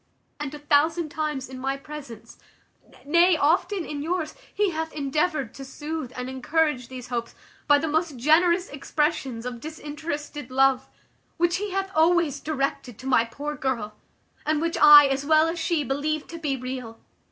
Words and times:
And 0.39 0.51
a 0.55 0.57
thousand 0.57 1.09
times 1.09 1.47
in 1.47 1.59
my 1.59 1.77
presence, 1.77 2.39
nay, 3.05 3.37
often 3.37 3.85
in 3.85 4.01
yours, 4.01 4.33
he 4.51 4.71
hath 4.71 4.91
endeavoured 4.93 5.53
to 5.53 5.63
soothe 5.63 6.11
and 6.15 6.27
encourage 6.27 6.87
these 6.87 7.09
hopes 7.09 7.35
by 7.67 7.77
the 7.77 7.87
most 7.87 8.17
generous 8.17 8.67
expressions 8.69 9.45
of 9.45 9.59
disinterested 9.61 10.49
love, 10.49 10.87
which 11.37 11.57
he 11.57 11.69
hath 11.69 11.91
always 11.93 12.39
directed 12.39 12.97
to 12.97 13.05
my 13.05 13.25
poor 13.25 13.53
girl, 13.55 13.93
and 14.43 14.59
which 14.59 14.75
I, 14.75 15.05
as 15.05 15.23
well 15.23 15.47
as 15.47 15.59
she, 15.59 15.83
believed 15.83 16.31
to 16.31 16.39
be 16.39 16.57
real. 16.57 16.97